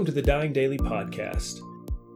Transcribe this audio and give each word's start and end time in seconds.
welcome 0.00 0.14
to 0.14 0.18
the 0.18 0.26
Dying 0.26 0.54
Daily 0.54 0.78
podcast. 0.78 1.60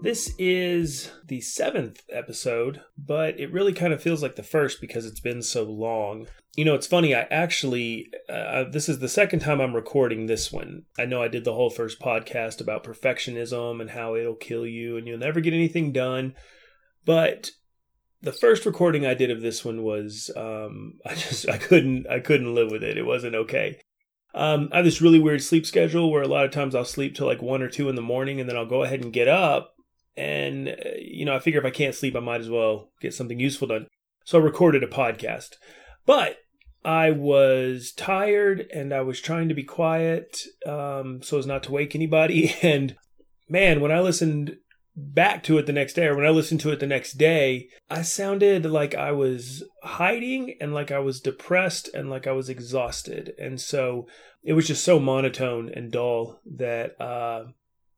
This 0.00 0.34
is 0.38 1.10
the 1.26 1.42
seventh 1.42 2.02
episode, 2.08 2.80
but 2.96 3.38
it 3.38 3.52
really 3.52 3.74
kind 3.74 3.92
of 3.92 4.02
feels 4.02 4.22
like 4.22 4.36
the 4.36 4.42
first 4.42 4.80
because 4.80 5.04
it's 5.04 5.20
been 5.20 5.42
so 5.42 5.64
long. 5.64 6.26
You 6.56 6.64
know, 6.64 6.74
it's 6.74 6.86
funny, 6.86 7.14
I 7.14 7.26
actually, 7.30 8.10
uh, 8.26 8.64
this 8.70 8.88
is 8.88 9.00
the 9.00 9.08
second 9.10 9.40
time 9.40 9.60
I'm 9.60 9.76
recording 9.76 10.24
this 10.24 10.50
one. 10.50 10.84
I 10.98 11.04
know 11.04 11.22
I 11.22 11.28
did 11.28 11.44
the 11.44 11.52
whole 11.52 11.68
first 11.68 12.00
podcast 12.00 12.62
about 12.62 12.84
perfectionism 12.84 13.82
and 13.82 13.90
how 13.90 14.14
it'll 14.14 14.34
kill 14.34 14.66
you 14.66 14.96
and 14.96 15.06
you'll 15.06 15.18
never 15.18 15.40
get 15.40 15.52
anything 15.52 15.92
done. 15.92 16.36
But 17.04 17.50
the 18.22 18.32
first 18.32 18.64
recording 18.64 19.04
I 19.04 19.12
did 19.12 19.30
of 19.30 19.42
this 19.42 19.62
one 19.62 19.82
was 19.82 20.30
um, 20.34 20.94
I 21.04 21.14
just 21.16 21.50
I 21.50 21.58
couldn't 21.58 22.06
I 22.06 22.20
couldn't 22.20 22.54
live 22.54 22.70
with 22.70 22.82
it. 22.82 22.96
It 22.96 23.04
wasn't 23.04 23.34
okay. 23.34 23.78
Um, 24.34 24.68
I 24.72 24.76
have 24.76 24.84
this 24.84 25.00
really 25.00 25.20
weird 25.20 25.42
sleep 25.42 25.64
schedule 25.64 26.10
where 26.10 26.22
a 26.22 26.28
lot 26.28 26.44
of 26.44 26.50
times 26.50 26.74
I'll 26.74 26.84
sleep 26.84 27.14
till 27.14 27.26
like 27.26 27.40
one 27.40 27.62
or 27.62 27.68
two 27.68 27.88
in 27.88 27.94
the 27.94 28.02
morning, 28.02 28.40
and 28.40 28.48
then 28.48 28.56
I'll 28.56 28.66
go 28.66 28.82
ahead 28.82 29.00
and 29.00 29.12
get 29.12 29.28
up. 29.28 29.74
And 30.16 30.68
uh, 30.68 30.74
you 30.98 31.24
know, 31.24 31.34
I 31.34 31.38
figure 31.38 31.60
if 31.60 31.66
I 31.66 31.70
can't 31.70 31.94
sleep, 31.94 32.16
I 32.16 32.20
might 32.20 32.40
as 32.40 32.50
well 32.50 32.90
get 33.00 33.14
something 33.14 33.38
useful 33.38 33.68
done. 33.68 33.86
So 34.24 34.38
I 34.38 34.42
recorded 34.42 34.82
a 34.82 34.88
podcast, 34.88 35.50
but 36.06 36.38
I 36.84 37.10
was 37.12 37.92
tired 37.92 38.66
and 38.72 38.92
I 38.92 39.00
was 39.00 39.20
trying 39.20 39.48
to 39.48 39.54
be 39.54 39.64
quiet 39.64 40.42
um, 40.66 41.22
so 41.22 41.38
as 41.38 41.46
not 41.46 41.62
to 41.64 41.72
wake 41.72 41.94
anybody. 41.94 42.54
And 42.62 42.96
man, 43.48 43.80
when 43.80 43.92
I 43.92 44.00
listened 44.00 44.56
back 44.96 45.42
to 45.44 45.58
it 45.58 45.66
the 45.66 45.72
next 45.72 45.94
day 45.94 46.06
or 46.06 46.16
when 46.16 46.26
I 46.26 46.30
listened 46.30 46.60
to 46.60 46.70
it 46.70 46.80
the 46.80 46.86
next 46.86 47.14
day, 47.14 47.68
I 47.90 48.02
sounded 48.02 48.64
like 48.64 48.94
I 48.94 49.12
was 49.12 49.64
hiding 49.82 50.56
and 50.60 50.72
like 50.72 50.90
I 50.90 51.00
was 51.00 51.20
depressed 51.20 51.88
and 51.92 52.08
like 52.08 52.26
I 52.26 52.32
was 52.32 52.48
exhausted. 52.48 53.34
And 53.38 53.60
so 53.60 54.06
it 54.42 54.52
was 54.52 54.66
just 54.66 54.84
so 54.84 55.00
monotone 55.00 55.70
and 55.74 55.90
dull 55.90 56.40
that 56.56 57.00
uh, 57.00 57.46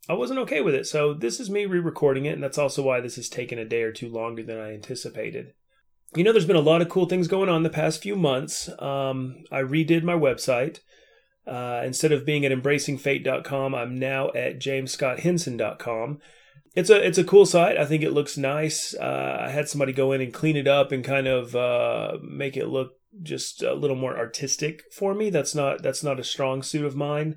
I 0.09 0.15
wasn't 0.15 0.41
okay 0.41 0.61
with 0.61 0.75
it. 0.75 0.87
So 0.87 1.13
this 1.13 1.39
is 1.39 1.51
me 1.51 1.67
re 1.67 1.79
recording 1.79 2.25
it. 2.25 2.33
And 2.33 2.43
that's 2.43 2.59
also 2.59 2.83
why 2.83 3.01
this 3.01 3.17
has 3.17 3.29
taken 3.29 3.59
a 3.59 3.65
day 3.65 3.83
or 3.83 3.93
two 3.93 4.09
longer 4.09 4.43
than 4.43 4.59
I 4.59 4.73
anticipated. 4.73 5.53
You 6.15 6.25
know, 6.25 6.33
there's 6.33 6.47
been 6.47 6.57
a 6.57 6.61
lot 6.61 6.81
of 6.81 6.89
cool 6.89 7.07
things 7.07 7.29
going 7.29 7.51
on 7.51 7.63
the 7.63 7.69
past 7.69 8.03
few 8.03 8.17
months. 8.17 8.71
Um, 8.79 9.45
I 9.51 9.61
redid 9.61 10.03
my 10.03 10.15
website. 10.15 10.81
Uh, 11.47 11.83
instead 11.85 12.11
of 12.11 12.25
being 12.25 12.45
at 12.45 12.51
embracingfate.com, 12.51 13.75
I'm 13.75 13.99
now 13.99 14.29
at 14.29 14.59
jamesscotthenson.com 14.59 16.21
it's 16.77 16.91
a 16.91 17.05
it's 17.05 17.19
a 17.19 17.25
cool 17.25 17.47
site. 17.47 17.79
I 17.79 17.87
think 17.87 18.03
it 18.03 18.13
looks 18.13 18.37
nice. 18.37 18.95
Uh, 18.95 19.39
I 19.41 19.49
had 19.49 19.69
somebody 19.69 19.93
go 19.93 20.13
in 20.13 20.21
and 20.21 20.33
clean 20.33 20.57
it 20.57 20.69
up 20.69 20.93
and 20.93 21.03
kind 21.03 21.27
of 21.27 21.57
uh, 21.57 22.19
make 22.23 22.57
it 22.57 22.69
look 22.69 22.93
just 23.23 23.63
a 23.63 23.73
little 23.73 23.97
more 23.97 24.17
artistic 24.17 24.83
for 24.93 25.15
me. 25.15 25.31
That's 25.31 25.55
not 25.55 25.83
that's 25.83 26.05
not 26.05 26.21
a 26.21 26.25
strong 26.25 26.63
suit 26.63 26.85
of 26.85 26.95
mine. 26.95 27.37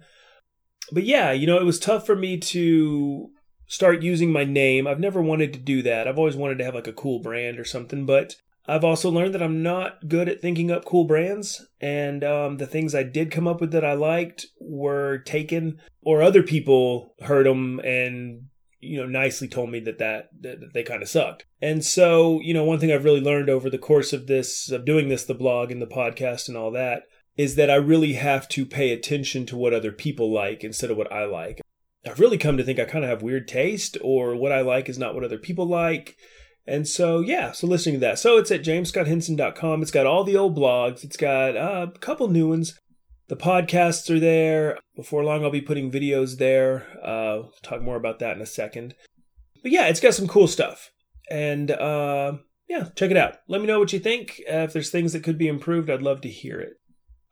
But 0.91 1.03
yeah, 1.03 1.31
you 1.31 1.47
know, 1.47 1.57
it 1.57 1.65
was 1.65 1.79
tough 1.79 2.05
for 2.05 2.15
me 2.17 2.37
to 2.37 3.29
start 3.65 4.01
using 4.01 4.31
my 4.31 4.43
name. 4.43 4.87
I've 4.87 4.99
never 4.99 5.21
wanted 5.21 5.53
to 5.53 5.59
do 5.59 5.81
that. 5.83 6.07
I've 6.07 6.17
always 6.17 6.35
wanted 6.35 6.57
to 6.57 6.65
have 6.65 6.75
like 6.75 6.87
a 6.87 6.93
cool 6.93 7.19
brand 7.21 7.59
or 7.59 7.65
something, 7.65 8.05
but 8.05 8.35
I've 8.67 8.83
also 8.83 9.09
learned 9.09 9.33
that 9.35 9.43
I'm 9.43 9.63
not 9.63 10.09
good 10.09 10.27
at 10.27 10.41
thinking 10.41 10.69
up 10.69 10.83
cool 10.83 11.05
brands, 11.05 11.65
and 11.79 12.23
um, 12.23 12.57
the 12.57 12.67
things 12.67 12.93
I 12.93 13.03
did 13.03 13.31
come 13.31 13.47
up 13.47 13.61
with 13.61 13.71
that 13.71 13.85
I 13.85 13.93
liked 13.93 14.47
were 14.59 15.19
taken, 15.19 15.79
or 16.01 16.21
other 16.21 16.43
people 16.43 17.15
heard 17.21 17.45
them 17.45 17.79
and 17.79 18.49
you 18.79 18.97
know 18.97 19.05
nicely 19.05 19.47
told 19.47 19.69
me 19.69 19.79
that 19.81 19.97
that, 19.99 20.29
that 20.41 20.73
they 20.73 20.83
kind 20.83 21.01
of 21.01 21.09
sucked. 21.09 21.45
And 21.61 21.83
so 21.83 22.39
you 22.41 22.53
know 22.53 22.63
one 22.63 22.79
thing 22.79 22.91
i've 22.91 23.03
really 23.03 23.21
learned 23.21 23.49
over 23.49 23.69
the 23.69 23.77
course 23.77 24.13
of 24.13 24.27
this 24.27 24.71
of 24.71 24.85
doing 24.85 25.09
this 25.09 25.25
the 25.25 25.33
blog 25.33 25.71
and 25.71 25.81
the 25.81 25.87
podcast 25.87 26.47
and 26.47 26.57
all 26.57 26.71
that 26.71 27.03
is 27.37 27.55
that 27.55 27.69
i 27.69 27.75
really 27.75 28.13
have 28.13 28.47
to 28.49 28.65
pay 28.65 28.91
attention 28.91 29.45
to 29.45 29.57
what 29.57 29.73
other 29.73 29.91
people 29.91 30.31
like 30.31 30.63
instead 30.63 30.91
of 30.91 30.97
what 30.97 31.11
i 31.11 31.25
like. 31.25 31.61
I've 32.07 32.19
really 32.19 32.37
come 32.37 32.57
to 32.57 32.63
think 32.63 32.79
i 32.79 32.85
kind 32.85 33.03
of 33.03 33.09
have 33.09 33.21
weird 33.21 33.47
taste 33.47 33.97
or 34.01 34.35
what 34.35 34.51
i 34.51 34.61
like 34.61 34.89
is 34.89 34.99
not 34.99 35.13
what 35.13 35.23
other 35.23 35.39
people 35.39 35.67
like. 35.67 36.17
And 36.65 36.87
so 36.87 37.19
yeah 37.19 37.51
so 37.51 37.67
listening 37.67 37.95
to 37.95 38.01
that. 38.01 38.19
So 38.19 38.37
it's 38.37 38.51
at 38.51 38.63
jamesscotthenson.com 38.63 39.81
it's 39.81 39.91
got 39.91 40.05
all 40.05 40.23
the 40.23 40.37
old 40.37 40.57
blogs. 40.57 41.03
It's 41.03 41.17
got 41.17 41.57
uh, 41.57 41.87
a 41.93 41.99
couple 41.99 42.27
new 42.27 42.47
ones 42.47 42.79
the 43.29 43.37
podcasts 43.37 44.09
are 44.13 44.19
there. 44.19 44.77
Before 44.95 45.23
long, 45.23 45.43
I'll 45.43 45.51
be 45.51 45.61
putting 45.61 45.91
videos 45.91 46.37
there. 46.37 46.87
Uh, 47.01 47.43
talk 47.61 47.81
more 47.81 47.95
about 47.95 48.19
that 48.19 48.35
in 48.35 48.41
a 48.41 48.47
second. 48.47 48.95
But 49.61 49.71
yeah, 49.71 49.87
it's 49.87 49.99
got 49.99 50.15
some 50.15 50.27
cool 50.27 50.47
stuff. 50.47 50.89
And 51.29 51.69
uh, 51.71 52.33
yeah, 52.67 52.89
check 52.95 53.11
it 53.11 53.17
out. 53.17 53.35
Let 53.47 53.61
me 53.61 53.67
know 53.67 53.79
what 53.79 53.93
you 53.93 53.99
think. 53.99 54.41
Uh, 54.51 54.57
if 54.57 54.73
there's 54.73 54.89
things 54.89 55.13
that 55.13 55.23
could 55.23 55.37
be 55.37 55.47
improved, 55.47 55.89
I'd 55.89 56.01
love 56.01 56.21
to 56.21 56.29
hear 56.29 56.59
it. 56.59 56.73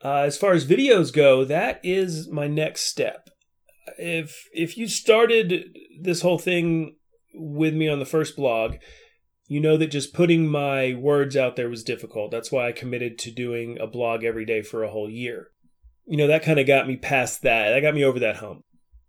Uh, 0.03 0.19
as 0.19 0.37
far 0.37 0.53
as 0.53 0.67
videos 0.67 1.11
go, 1.11 1.43
that 1.43 1.81
is 1.83 2.29
my 2.29 2.47
next 2.47 2.81
step. 2.81 3.29
If 3.97 4.47
if 4.53 4.77
you 4.77 4.87
started 4.87 5.75
this 5.99 6.21
whole 6.21 6.37
thing 6.37 6.97
with 7.33 7.73
me 7.73 7.89
on 7.89 7.97
the 7.97 8.05
first 8.05 8.35
blog, 8.35 8.75
you 9.47 9.59
know 9.59 9.77
that 9.77 9.87
just 9.87 10.13
putting 10.13 10.47
my 10.47 10.93
words 10.93 11.35
out 11.35 11.55
there 11.55 11.69
was 11.69 11.83
difficult. 11.83 12.29
That's 12.29 12.51
why 12.51 12.67
I 12.67 12.71
committed 12.73 13.17
to 13.19 13.31
doing 13.31 13.79
a 13.79 13.87
blog 13.87 14.23
every 14.23 14.45
day 14.45 14.61
for 14.61 14.83
a 14.83 14.91
whole 14.91 15.09
year 15.09 15.47
you 16.07 16.17
know, 16.17 16.27
that 16.27 16.43
kind 16.43 16.59
of 16.59 16.65
got 16.65 16.87
me 16.87 16.95
past 16.95 17.41
that. 17.43 17.69
That 17.69 17.81
got 17.81 17.93
me 17.93 18.03
over 18.03 18.19
that 18.19 18.37
hump. 18.37 18.63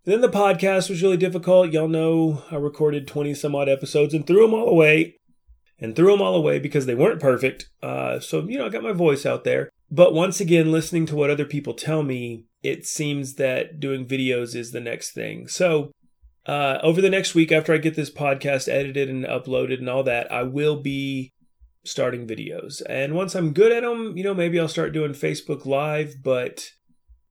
Then 0.05 0.21
the 0.21 0.29
podcast 0.29 0.91
was 0.91 1.03
really 1.03 1.17
difficult. 1.17 1.73
Y'all 1.73 1.89
know 1.89 2.43
I 2.51 2.57
recorded 2.57 3.07
20 3.07 3.35
some 3.35 3.55
odd 3.55 3.69
episodes 3.69 4.15
and 4.15 4.27
threw 4.27 4.43
them 4.43 4.55
all 4.55 4.69
away. 4.69 5.17
And 5.81 5.95
threw 5.95 6.11
them 6.11 6.21
all 6.21 6.35
away 6.35 6.59
because 6.59 6.87
they 6.87 6.97
weren't 6.97 7.21
perfect. 7.21 7.71
Uh, 7.81 8.19
so, 8.19 8.43
you 8.49 8.59
know, 8.59 8.67
I 8.67 8.69
got 8.69 8.83
my 8.83 8.93
voice 8.93 9.25
out 9.25 9.45
there. 9.45 9.71
But 9.91 10.13
once 10.13 10.41
again, 10.41 10.73
listening 10.73 11.07
to 11.07 11.15
what 11.15 11.31
other 11.31 11.45
people 11.45 11.73
tell 11.73 12.03
me, 12.03 12.47
it 12.65 12.85
seems 12.85 13.35
that 13.35 13.79
doing 13.79 14.05
videos 14.05 14.57
is 14.57 14.73
the 14.73 14.81
next 14.81 15.13
thing. 15.13 15.47
So, 15.47 15.93
uh, 16.47 16.79
over 16.83 17.01
the 17.01 17.11
next 17.11 17.37
week, 17.37 17.53
after 17.53 17.73
I 17.73 17.79
get 17.79 17.95
this 17.95 18.11
podcast 18.11 18.69
edited 18.69 19.09
and 19.09 19.25
uploaded 19.25 19.79
and 19.79 19.89
all 19.89 20.03
that, 20.03 20.33
I 20.33 20.43
will 20.43 20.83
be 20.83 21.31
starting 21.85 22.27
videos. 22.27 22.83
And 22.89 23.15
once 23.15 23.37
I'm 23.37 23.53
good 23.53 23.71
at 23.71 23.83
them, 23.83 24.17
you 24.17 24.25
know, 24.25 24.35
maybe 24.35 24.59
I'll 24.59 24.67
start 24.67 24.93
doing 24.93 25.13
Facebook 25.13 25.65
Live. 25.65 26.17
But 26.25 26.71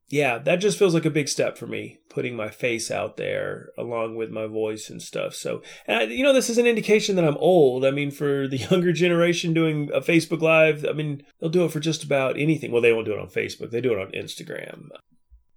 yeah, 0.10 0.38
that 0.38 0.58
just 0.58 0.80
feels 0.80 0.94
like 0.94 1.06
a 1.06 1.10
big 1.10 1.28
step 1.28 1.58
for 1.58 1.68
me, 1.68 2.00
putting 2.08 2.36
my 2.36 2.50
face 2.50 2.90
out 2.90 3.18
there 3.18 3.70
along 3.78 4.16
with 4.16 4.30
my 4.30 4.48
voice 4.48 4.90
and 4.90 5.02
stuff. 5.02 5.36
So, 5.36 5.62
and 5.86 5.98
I, 5.98 6.04
you 6.04 6.24
know, 6.24 6.32
this 6.32 6.50
is 6.50 6.58
an 6.58 6.66
indication 6.66 7.18
that 7.18 7.26
I'm 7.26 7.38
old. 7.38 7.84
I 7.84 7.92
mean, 7.92 8.12
for 8.12 8.48
the 8.48 8.58
younger 8.72 8.94
generation 8.94 9.54
doing 9.54 9.90
a 9.94 10.00
Facebook 10.00 10.42
Live, 10.42 10.86
I 10.88 10.94
mean, 10.94 11.24
they'll 11.40 11.50
do 11.50 11.66
it 11.66 11.72
for 11.72 11.82
just 11.82 12.04
about 12.04 12.40
anything. 12.40 12.72
Well, 12.72 12.82
they 12.82 12.94
won't 12.94 13.06
do 13.06 13.14
it 13.14 13.20
on 13.20 13.28
Facebook, 13.28 13.72
they 13.72 13.82
do 13.82 13.94
it 13.94 14.00
on 14.00 14.12
Instagram 14.12 14.88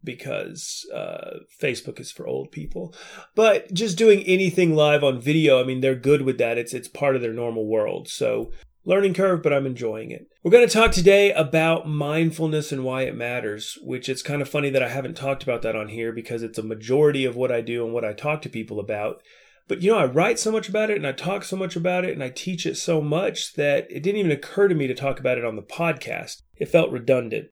because 0.03 0.89
uh, 0.95 1.41
Facebook 1.61 2.01
is 2.01 2.11
for 2.11 2.27
old 2.27 2.51
people. 2.51 2.95
But 3.35 3.73
just 3.73 3.99
doing 3.99 4.23
anything 4.23 4.75
live 4.75 5.05
on 5.05 5.21
video, 5.21 5.61
I 5.61 5.65
mean, 5.65 5.81
they're 5.81 5.95
good 5.95 6.23
with 6.23 6.39
that. 6.39 6.59
It's 6.59 6.75
it's 6.75 6.89
part 6.89 7.15
of 7.15 7.23
their 7.23 7.33
normal 7.33 7.67
world. 7.67 8.09
So 8.09 8.51
learning 8.85 9.15
curve, 9.15 9.43
but 9.43 9.53
I'm 9.53 9.67
enjoying 9.67 10.11
it. 10.11 10.27
We're 10.43 10.51
going 10.51 10.67
to 10.67 10.73
talk 10.73 10.93
today 10.93 11.33
about 11.33 11.89
mindfulness 11.89 12.73
and 12.73 12.85
why 12.85 13.03
it 13.03 13.15
matters, 13.15 13.79
which 13.83 14.09
it's 14.09 14.23
kind 14.23 14.41
of 14.41 14.49
funny 14.49 14.71
that 14.71 14.83
I 14.83 14.89
haven't 14.89 15.17
talked 15.17 15.43
about 15.43 15.63
that 15.63 15.77
on 15.77 15.89
here 15.89 16.13
because 16.13 16.43
it's 16.43 16.59
a 16.59 16.63
majority 16.63 17.25
of 17.25 17.37
what 17.37 17.53
I 17.53 17.61
do 17.61 17.85
and 17.85 17.93
what 17.93 18.05
I 18.05 18.13
talk 18.13 18.43
to 18.43 18.49
people 18.49 18.81
about. 18.81 19.23
But 19.69 19.83
you 19.83 19.93
know, 19.93 19.99
I 19.99 20.07
write 20.07 20.39
so 20.39 20.51
much 20.51 20.69
about 20.69 20.91
it 20.91 20.97
and 20.97 21.07
I 21.07 21.13
talk 21.13 21.45
so 21.45 21.57
much 21.57 21.77
about 21.77 22.05
it 22.05 22.13
and 22.13 22.25
I 22.25 22.31
teach 22.31 22.67
it 22.67 22.77
so 22.77 23.01
much 23.01 23.55
that 23.55 23.87
it 23.91 24.03
didn't 24.03 24.19
even 24.19 24.33
occur 24.33 24.67
to 24.67 24.75
me 24.75 24.87
to 24.87 24.95
talk 24.95 25.21
about 25.21 25.39
it 25.39 25.45
on 25.45 25.57
the 25.57 25.63
podcast. 25.63 26.43
It 26.57 26.69
felt 26.69 26.91
redundant. 26.91 27.49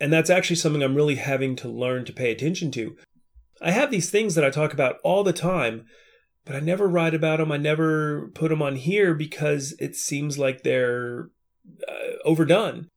And 0.00 0.12
that's 0.12 0.30
actually 0.30 0.56
something 0.56 0.82
I'm 0.82 0.94
really 0.94 1.16
having 1.16 1.56
to 1.56 1.68
learn 1.68 2.04
to 2.04 2.12
pay 2.12 2.30
attention 2.30 2.70
to. 2.72 2.96
I 3.60 3.72
have 3.72 3.90
these 3.90 4.10
things 4.10 4.36
that 4.36 4.44
I 4.44 4.50
talk 4.50 4.72
about 4.72 4.98
all 5.02 5.24
the 5.24 5.32
time, 5.32 5.86
but 6.48 6.56
I 6.56 6.60
never 6.60 6.88
write 6.88 7.14
about 7.14 7.40
them. 7.40 7.52
I 7.52 7.58
never 7.58 8.28
put 8.28 8.48
them 8.48 8.62
on 8.62 8.76
here 8.76 9.12
because 9.12 9.74
it 9.78 9.94
seems 9.94 10.38
like 10.38 10.62
they're 10.62 11.28
uh, 11.86 12.16
overdone. 12.24 12.88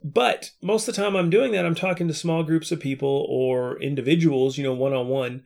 But 0.00 0.52
most 0.62 0.86
of 0.86 0.94
the 0.94 1.02
time 1.02 1.16
I'm 1.16 1.28
doing 1.28 1.50
that, 1.50 1.66
I'm 1.66 1.74
talking 1.74 2.06
to 2.06 2.14
small 2.14 2.44
groups 2.44 2.70
of 2.70 2.78
people 2.78 3.26
or 3.28 3.82
individuals, 3.82 4.56
you 4.56 4.62
know, 4.62 4.72
one 4.72 4.92
on 4.92 5.08
one. 5.08 5.42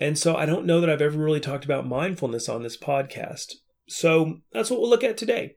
And 0.00 0.18
so 0.18 0.34
I 0.34 0.44
don't 0.44 0.66
know 0.66 0.80
that 0.80 0.90
I've 0.90 1.00
ever 1.00 1.16
really 1.16 1.38
talked 1.38 1.64
about 1.64 1.86
mindfulness 1.86 2.48
on 2.48 2.64
this 2.64 2.76
podcast. 2.76 3.52
So 3.86 4.40
that's 4.52 4.68
what 4.68 4.80
we'll 4.80 4.90
look 4.90 5.04
at 5.04 5.16
today. 5.16 5.54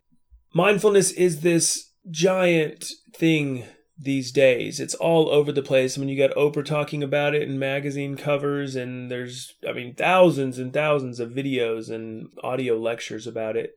Mindfulness 0.54 1.10
is 1.10 1.42
this 1.42 1.92
giant 2.12 2.86
thing 3.16 3.66
these 3.97 4.31
days. 4.31 4.80
It's 4.80 4.95
all 4.95 5.30
over 5.30 5.51
the 5.51 5.62
place. 5.62 5.97
I 5.97 6.01
mean, 6.01 6.09
you 6.09 6.18
got 6.18 6.36
Oprah 6.36 6.65
talking 6.65 7.01
about 7.01 7.33
it 7.33 7.44
in 7.44 7.57
magazine 7.57 8.18
covers, 8.18 8.75
and 8.75 9.09
there's, 9.09 9.53
I 9.68 9.74
mean, 9.74 9.95
thousands 9.95 10.59
and 10.59 10.74
thousands 10.74 11.19
of 11.19 11.31
videos 11.31 11.89
and 11.89 12.30
audio 12.44 12.77
lectures 12.77 13.25
about 13.25 13.56
it. 13.56 13.71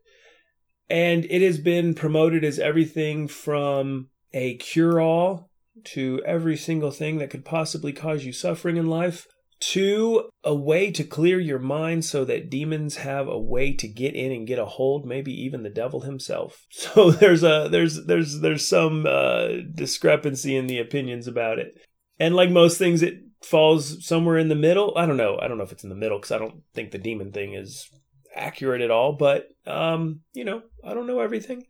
And 0.91 1.27
it 1.27 1.43
has 1.43 1.59
been 1.59 1.95
promoted 1.95 2.45
as 2.45 2.59
everything 2.59 3.29
from 3.29 4.09
a 4.33 4.57
cure 4.57 5.01
all 5.01 5.51
to 5.85 6.21
every 6.27 6.57
single 6.57 6.91
thing 6.91 7.19
that 7.19 7.31
could 7.31 7.45
possibly 7.45 7.93
cause 7.93 8.25
you 8.25 8.33
suffering 8.33 8.77
in 8.77 8.87
life 8.87 9.27
Two, 9.61 10.31
a 10.45 10.55
way 10.55 10.93
to 10.93 11.03
clear 11.03 11.41
your 11.41 11.59
mind 11.59 12.05
so 12.05 12.25
that 12.25 12.49
demons 12.49 12.97
have 12.99 13.27
a 13.27 13.39
way 13.39 13.73
to 13.73 13.89
get 13.89 14.15
in 14.15 14.31
and 14.31 14.47
get 14.47 14.59
a 14.59 14.65
hold, 14.65 15.05
maybe 15.05 15.33
even 15.33 15.63
the 15.63 15.71
devil 15.71 16.03
himself. 16.03 16.67
So 16.71 17.11
there's 17.11 17.43
a 17.43 17.69
there's 17.71 18.07
there's 18.07 18.41
there's 18.41 18.67
some 18.67 19.05
uh, 19.07 19.49
discrepancy 19.75 20.57
in 20.57 20.67
the 20.69 20.79
opinions 20.79 21.27
about 21.27 21.59
it. 21.59 21.75
And 22.19 22.35
like 22.35 22.51
most 22.51 22.79
things, 22.79 23.03
it 23.03 23.21
falls 23.43 24.07
somewhere 24.07 24.39
in 24.39 24.49
the 24.49 24.55
middle. 24.55 24.93
I 24.97 25.07
don't 25.07 25.17
know. 25.17 25.39
I 25.41 25.49
don't 25.49 25.59
know 25.59 25.65
if 25.65 25.73
it's 25.73 25.85
in 25.85 25.91
the 25.91 25.97
middle 25.97 26.19
because 26.19 26.33
I 26.33 26.39
don't 26.39 26.63
think 26.75 26.91
the 26.91 26.99
demon 26.99 27.33
thing 27.33 27.55
is 27.55 27.89
accurate 28.35 28.81
at 28.81 28.91
all. 28.91 29.13
But 29.13 29.49
um, 29.67 30.21
you 30.33 30.45
know, 30.45 30.63
I 30.85 30.95
don't 30.95 31.07
know 31.07 31.21
everything. 31.21 31.65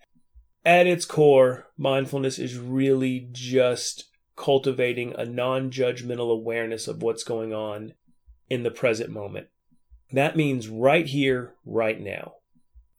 At 0.64 0.86
its 0.86 1.04
core, 1.04 1.66
mindfulness 1.78 2.38
is 2.38 2.58
really 2.58 3.28
just 3.32 4.04
cultivating 4.38 5.14
a 5.16 5.24
non-judgmental 5.24 6.32
awareness 6.32 6.88
of 6.88 7.02
what's 7.02 7.24
going 7.24 7.52
on 7.52 7.92
in 8.48 8.62
the 8.62 8.70
present 8.70 9.10
moment. 9.10 9.48
That 10.12 10.36
means 10.36 10.68
right 10.68 11.06
here, 11.06 11.54
right 11.66 12.00
now. 12.00 12.34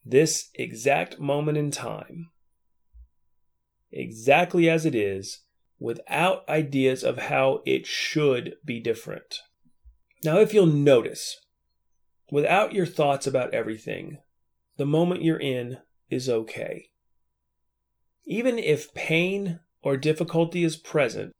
This 0.05 0.49
exact 0.53 1.19
moment 1.19 1.57
in 1.57 1.71
time. 1.71 2.29
Exactly 3.91 4.69
as 4.69 4.85
it 4.85 4.93
is, 4.93 5.41
without 5.79 6.47
ideas 6.47 7.03
of 7.03 7.17
how 7.17 7.61
it 7.65 7.87
should 7.87 8.55
be 8.63 8.79
different. 8.79 9.39
Now, 10.23 10.39
if 10.39 10.53
you'll 10.53 10.65
notice, 10.65 11.37
without 12.31 12.73
your 12.73 12.85
thoughts 12.85 13.25
about 13.25 13.53
everything, 13.53 14.17
the 14.77 14.85
moment 14.85 15.23
you're 15.23 15.39
in 15.39 15.77
is 16.09 16.29
okay. 16.29 16.89
Even 18.25 18.59
if 18.59 18.93
pain 18.93 19.61
or 19.81 19.97
difficulty 19.97 20.63
is 20.63 20.75
present, 20.75 21.31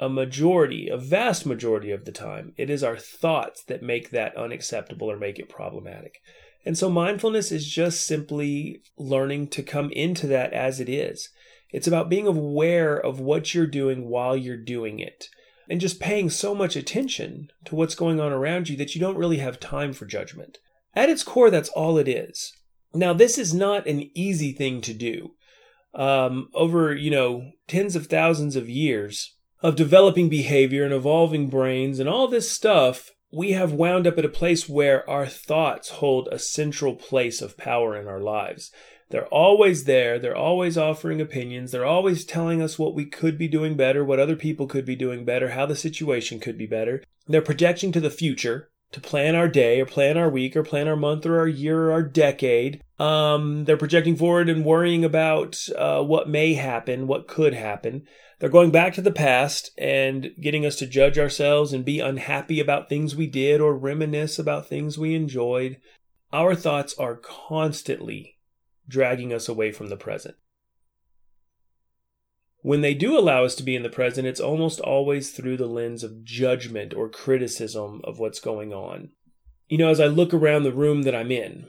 a 0.00 0.08
majority, 0.08 0.88
a 0.88 0.96
vast 0.96 1.46
majority 1.46 1.90
of 1.90 2.04
the 2.04 2.12
time, 2.12 2.52
it 2.56 2.68
is 2.68 2.82
our 2.82 2.96
thoughts 2.96 3.62
that 3.64 3.82
make 3.82 4.10
that 4.10 4.36
unacceptable 4.36 5.10
or 5.10 5.16
make 5.16 5.38
it 5.38 5.48
problematic. 5.48 6.16
And 6.64 6.76
so 6.78 6.90
mindfulness 6.90 7.52
is 7.52 7.68
just 7.68 8.06
simply 8.06 8.82
learning 8.96 9.48
to 9.48 9.62
come 9.62 9.90
into 9.92 10.26
that 10.28 10.52
as 10.52 10.80
it 10.80 10.88
is. 10.88 11.28
It's 11.70 11.86
about 11.86 12.10
being 12.10 12.26
aware 12.26 12.96
of 12.96 13.20
what 13.20 13.54
you're 13.54 13.66
doing 13.66 14.08
while 14.08 14.36
you're 14.36 14.56
doing 14.56 14.98
it 14.98 15.28
and 15.68 15.80
just 15.80 16.00
paying 16.00 16.28
so 16.28 16.54
much 16.54 16.76
attention 16.76 17.48
to 17.64 17.74
what's 17.74 17.94
going 17.94 18.20
on 18.20 18.32
around 18.32 18.68
you 18.68 18.76
that 18.76 18.94
you 18.94 19.00
don't 19.00 19.16
really 19.16 19.38
have 19.38 19.58
time 19.58 19.92
for 19.92 20.04
judgment. 20.04 20.58
At 20.94 21.08
its 21.08 21.22
core, 21.22 21.50
that's 21.50 21.70
all 21.70 21.96
it 21.96 22.08
is. 22.08 22.52
Now, 22.94 23.14
this 23.14 23.38
is 23.38 23.54
not 23.54 23.86
an 23.86 24.10
easy 24.14 24.52
thing 24.52 24.82
to 24.82 24.92
do. 24.92 25.30
Um, 25.94 26.48
over, 26.54 26.94
you 26.94 27.10
know, 27.10 27.52
tens 27.68 27.96
of 27.96 28.06
thousands 28.06 28.56
of 28.56 28.68
years 28.68 29.34
of 29.62 29.76
developing 29.76 30.28
behavior 30.28 30.84
and 30.84 30.92
evolving 30.92 31.48
brains 31.48 31.98
and 31.98 32.08
all 32.08 32.28
this 32.28 32.50
stuff, 32.50 33.10
we 33.32 33.52
have 33.52 33.72
wound 33.72 34.06
up 34.06 34.18
at 34.18 34.24
a 34.24 34.30
place 34.30 34.68
where 34.68 35.08
our 35.08 35.26
thoughts 35.26 35.88
hold 35.88 36.28
a 36.28 36.38
central 36.38 36.94
place 36.94 37.40
of 37.40 37.56
power 37.56 37.96
in 37.96 38.08
our 38.08 38.20
lives. 38.20 38.70
They're 39.10 39.26
always 39.26 39.84
there. 39.84 40.18
They're 40.18 40.36
always 40.36 40.78
offering 40.78 41.20
opinions. 41.20 41.70
They're 41.70 41.84
always 41.84 42.24
telling 42.24 42.62
us 42.62 42.78
what 42.78 42.94
we 42.94 43.04
could 43.04 43.36
be 43.36 43.46
doing 43.46 43.76
better, 43.76 44.04
what 44.04 44.18
other 44.18 44.36
people 44.36 44.66
could 44.66 44.86
be 44.86 44.96
doing 44.96 45.24
better, 45.24 45.50
how 45.50 45.66
the 45.66 45.76
situation 45.76 46.40
could 46.40 46.56
be 46.56 46.66
better. 46.66 47.02
They're 47.26 47.42
projecting 47.42 47.92
to 47.92 48.00
the 48.00 48.10
future 48.10 48.70
to 48.92 49.00
plan 49.00 49.34
our 49.34 49.48
day 49.48 49.80
or 49.80 49.86
plan 49.86 50.16
our 50.16 50.28
week 50.28 50.54
or 50.56 50.62
plan 50.62 50.86
our 50.86 50.96
month 50.96 51.26
or 51.26 51.38
our 51.38 51.48
year 51.48 51.86
or 51.86 51.92
our 51.92 52.02
decade. 52.02 52.82
Um, 52.98 53.64
they're 53.64 53.76
projecting 53.76 54.16
forward 54.16 54.48
and 54.48 54.64
worrying 54.64 55.04
about 55.04 55.58
uh, 55.76 56.02
what 56.02 56.28
may 56.28 56.54
happen, 56.54 57.06
what 57.06 57.26
could 57.26 57.54
happen. 57.54 58.06
They're 58.38 58.48
going 58.48 58.70
back 58.70 58.94
to 58.94 59.02
the 59.02 59.12
past 59.12 59.70
and 59.78 60.30
getting 60.40 60.66
us 60.66 60.76
to 60.76 60.86
judge 60.86 61.18
ourselves 61.18 61.72
and 61.72 61.84
be 61.84 62.00
unhappy 62.00 62.60
about 62.60 62.88
things 62.88 63.16
we 63.16 63.26
did 63.26 63.60
or 63.60 63.76
reminisce 63.76 64.38
about 64.38 64.68
things 64.68 64.98
we 64.98 65.14
enjoyed. 65.14 65.78
Our 66.32 66.54
thoughts 66.54 66.94
are 66.98 67.16
constantly 67.16 68.38
dragging 68.88 69.32
us 69.32 69.48
away 69.48 69.72
from 69.72 69.88
the 69.88 69.96
present. 69.96 70.34
When 72.62 72.80
they 72.80 72.94
do 72.94 73.18
allow 73.18 73.44
us 73.44 73.56
to 73.56 73.64
be 73.64 73.74
in 73.74 73.82
the 73.82 73.88
present, 73.88 74.26
it's 74.26 74.40
almost 74.40 74.80
always 74.80 75.32
through 75.32 75.56
the 75.56 75.66
lens 75.66 76.04
of 76.04 76.24
judgment 76.24 76.94
or 76.94 77.08
criticism 77.08 78.00
of 78.04 78.20
what's 78.20 78.40
going 78.40 78.72
on. 78.72 79.10
You 79.68 79.78
know, 79.78 79.88
as 79.88 80.00
I 80.00 80.06
look 80.06 80.32
around 80.32 80.62
the 80.62 80.72
room 80.72 81.02
that 81.02 81.14
I'm 81.14 81.32
in, 81.32 81.66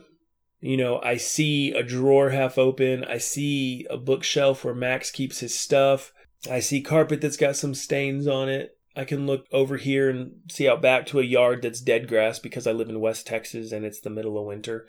you 0.62 0.78
know, 0.78 1.02
I 1.02 1.18
see 1.18 1.72
a 1.72 1.84
drawer 1.84 2.30
half 2.30 2.58
open. 2.58 3.04
I 3.04 3.18
see 3.18 3.88
a 3.90 3.98
bookshelf 3.98 4.64
where 4.64 4.76
Max 4.76 5.10
keeps 5.10 5.40
his 5.40 5.60
stuff. 5.60 6.14
I 6.50 6.60
see 6.60 6.82
carpet 6.82 7.22
that's 7.22 7.38
got 7.38 7.56
some 7.56 7.74
stains 7.74 8.28
on 8.28 8.48
it. 8.48 8.78
I 8.96 9.04
can 9.04 9.26
look 9.26 9.48
over 9.52 9.78
here 9.78 10.10
and 10.10 10.34
see 10.52 10.70
out 10.70 10.82
back 10.82 11.08
to 11.08 11.20
a 11.20 11.24
yard 11.24 11.64
that's 11.64 11.82
dead 11.82 12.08
grass 12.08 12.38
because 12.38 12.68
I 12.68 12.72
live 12.72 12.90
in 12.90 13.00
West 13.00 13.26
Texas 13.26 13.72
and 13.72 13.84
it's 13.84 14.00
the 14.00 14.12
middle 14.12 14.38
of 14.38 14.46
winter. 14.46 14.88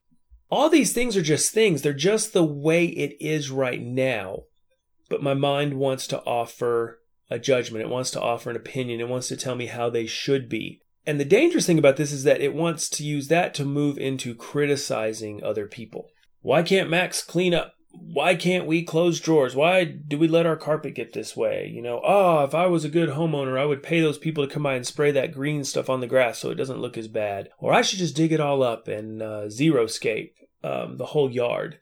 All 0.51 0.69
these 0.69 0.93
things 0.93 1.17
are 1.17 1.23
just 1.23 1.51
things. 1.51 1.81
They're 1.81 1.93
just 1.93 2.31
the 2.31 2.43
way 2.43 2.85
it 2.85 3.17
is 3.19 3.49
right 3.49 3.81
now. 3.81 4.43
But 5.09 5.23
my 5.23 5.33
mind 5.33 5.75
wants 5.75 6.07
to 6.07 6.21
offer 6.23 6.99
a 7.29 7.39
judgment. 7.39 7.83
It 7.83 7.89
wants 7.89 8.11
to 8.11 8.21
offer 8.21 8.49
an 8.49 8.55
opinion. 8.55 8.99
It 8.99 9.09
wants 9.09 9.27
to 9.29 9.37
tell 9.37 9.55
me 9.55 9.67
how 9.67 9.89
they 9.89 10.05
should 10.05 10.49
be. 10.49 10.81
And 11.05 11.19
the 11.19 11.25
dangerous 11.25 11.67
thing 11.67 11.77
about 11.77 11.97
this 11.97 12.11
is 12.11 12.23
that 12.23 12.41
it 12.41 12.53
wants 12.53 12.89
to 12.89 13.03
use 13.03 13.27
that 13.27 13.53
to 13.55 13.65
move 13.65 13.97
into 13.97 14.33
criticizing 14.33 15.43
other 15.43 15.67
people. 15.67 16.09
Why 16.41 16.63
can't 16.63 16.89
Max 16.89 17.23
clean 17.23 17.53
up? 17.53 17.73
Why 17.91 18.35
can't 18.35 18.65
we 18.65 18.83
close 18.83 19.19
drawers? 19.19 19.55
Why 19.55 19.85
do 19.85 20.17
we 20.17 20.27
let 20.27 20.45
our 20.45 20.57
carpet 20.57 20.95
get 20.95 21.13
this 21.13 21.35
way? 21.35 21.71
You 21.73 21.81
know, 21.81 22.01
oh, 22.03 22.43
if 22.43 22.53
I 22.53 22.65
was 22.65 22.83
a 22.83 22.89
good 22.89 23.09
homeowner, 23.09 23.57
I 23.57 23.65
would 23.65 23.83
pay 23.83 24.01
those 24.01 24.17
people 24.17 24.45
to 24.45 24.53
come 24.53 24.63
by 24.63 24.75
and 24.75 24.85
spray 24.85 25.11
that 25.11 25.31
green 25.31 25.63
stuff 25.63 25.89
on 25.89 26.01
the 26.01 26.07
grass 26.07 26.39
so 26.39 26.49
it 26.49 26.55
doesn't 26.55 26.81
look 26.81 26.97
as 26.97 27.07
bad. 27.07 27.49
Or 27.59 27.71
I 27.73 27.83
should 27.83 27.99
just 27.99 28.15
dig 28.15 28.33
it 28.33 28.41
all 28.41 28.63
up 28.63 28.87
and 28.87 29.21
uh, 29.21 29.49
scape 29.87 30.35
um, 30.63 30.97
the 30.97 31.05
whole 31.05 31.31
yard. 31.31 31.79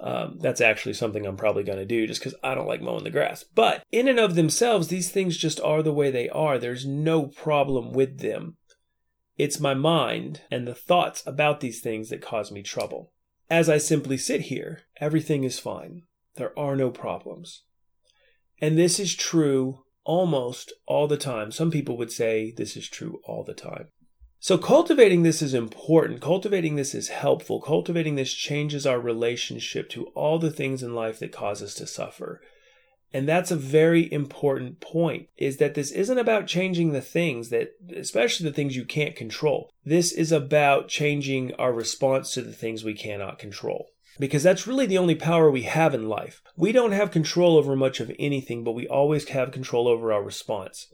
Um, 0.00 0.38
that's 0.40 0.60
actually 0.60 0.94
something 0.94 1.24
I'm 1.24 1.36
probably 1.36 1.62
going 1.62 1.78
to 1.78 1.86
do 1.86 2.06
just 2.06 2.20
because 2.20 2.34
I 2.42 2.54
don't 2.54 2.66
like 2.66 2.82
mowing 2.82 3.04
the 3.04 3.10
grass. 3.10 3.44
But 3.44 3.82
in 3.92 4.08
and 4.08 4.18
of 4.18 4.34
themselves, 4.34 4.88
these 4.88 5.10
things 5.10 5.36
just 5.36 5.60
are 5.60 5.82
the 5.82 5.92
way 5.92 6.10
they 6.10 6.28
are. 6.28 6.58
There's 6.58 6.84
no 6.84 7.26
problem 7.26 7.92
with 7.92 8.18
them. 8.18 8.56
It's 9.36 9.60
my 9.60 9.74
mind 9.74 10.42
and 10.50 10.66
the 10.66 10.74
thoughts 10.74 11.22
about 11.26 11.60
these 11.60 11.80
things 11.80 12.10
that 12.10 12.22
cause 12.22 12.52
me 12.52 12.62
trouble. 12.62 13.12
As 13.50 13.68
I 13.68 13.78
simply 13.78 14.16
sit 14.16 14.42
here, 14.42 14.82
everything 15.00 15.44
is 15.44 15.58
fine. 15.58 16.02
There 16.36 16.58
are 16.58 16.76
no 16.76 16.90
problems. 16.90 17.62
And 18.60 18.78
this 18.78 18.98
is 18.98 19.14
true 19.14 19.84
almost 20.04 20.72
all 20.86 21.06
the 21.06 21.16
time. 21.16 21.50
Some 21.50 21.70
people 21.70 21.96
would 21.96 22.12
say 22.12 22.52
this 22.56 22.76
is 22.76 22.88
true 22.88 23.20
all 23.24 23.44
the 23.44 23.54
time. 23.54 23.88
So, 24.44 24.58
cultivating 24.58 25.22
this 25.22 25.40
is 25.40 25.54
important. 25.54 26.20
Cultivating 26.20 26.76
this 26.76 26.94
is 26.94 27.08
helpful. 27.08 27.62
Cultivating 27.62 28.16
this 28.16 28.34
changes 28.34 28.86
our 28.86 29.00
relationship 29.00 29.88
to 29.88 30.08
all 30.08 30.38
the 30.38 30.50
things 30.50 30.82
in 30.82 30.94
life 30.94 31.18
that 31.20 31.32
cause 31.32 31.62
us 31.62 31.72
to 31.76 31.86
suffer. 31.86 32.42
And 33.10 33.26
that's 33.26 33.50
a 33.50 33.56
very 33.56 34.12
important 34.12 34.80
point 34.80 35.30
is 35.38 35.56
that 35.56 35.72
this 35.72 35.90
isn't 35.92 36.18
about 36.18 36.46
changing 36.46 36.92
the 36.92 37.00
things 37.00 37.48
that, 37.48 37.70
especially 37.96 38.46
the 38.46 38.54
things 38.54 38.76
you 38.76 38.84
can't 38.84 39.16
control. 39.16 39.70
This 39.82 40.12
is 40.12 40.30
about 40.30 40.88
changing 40.88 41.54
our 41.54 41.72
response 41.72 42.34
to 42.34 42.42
the 42.42 42.52
things 42.52 42.84
we 42.84 42.92
cannot 42.92 43.38
control. 43.38 43.86
Because 44.18 44.42
that's 44.42 44.66
really 44.66 44.84
the 44.84 44.98
only 44.98 45.14
power 45.14 45.50
we 45.50 45.62
have 45.62 45.94
in 45.94 46.06
life. 46.06 46.42
We 46.54 46.70
don't 46.70 46.92
have 46.92 47.10
control 47.10 47.56
over 47.56 47.74
much 47.74 47.98
of 47.98 48.12
anything, 48.18 48.62
but 48.62 48.72
we 48.72 48.86
always 48.86 49.26
have 49.30 49.52
control 49.52 49.88
over 49.88 50.12
our 50.12 50.22
response. 50.22 50.88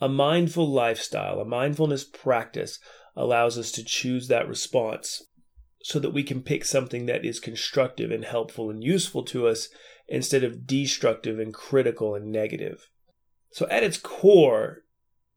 A 0.00 0.08
mindful 0.08 0.68
lifestyle, 0.68 1.40
a 1.40 1.44
mindfulness 1.44 2.04
practice 2.04 2.78
allows 3.16 3.58
us 3.58 3.72
to 3.72 3.84
choose 3.84 4.28
that 4.28 4.48
response 4.48 5.22
so 5.82 5.98
that 5.98 6.12
we 6.12 6.22
can 6.22 6.42
pick 6.42 6.64
something 6.64 7.06
that 7.06 7.24
is 7.24 7.40
constructive 7.40 8.10
and 8.10 8.24
helpful 8.24 8.70
and 8.70 8.82
useful 8.82 9.24
to 9.24 9.48
us 9.48 9.68
instead 10.06 10.44
of 10.44 10.66
destructive 10.66 11.38
and 11.38 11.52
critical 11.52 12.14
and 12.14 12.30
negative. 12.30 12.88
So, 13.52 13.66
at 13.70 13.82
its 13.82 13.98
core, 13.98 14.84